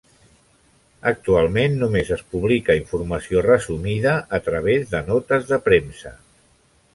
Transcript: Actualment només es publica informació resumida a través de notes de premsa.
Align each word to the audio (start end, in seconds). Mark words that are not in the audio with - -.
Actualment 1.09 1.75
només 1.81 2.09
es 2.15 2.23
publica 2.35 2.77
informació 2.79 3.43
resumida 3.49 4.15
a 4.39 4.41
través 4.49 4.89
de 4.95 5.03
notes 5.11 5.47
de 5.53 5.61
premsa. 5.69 6.17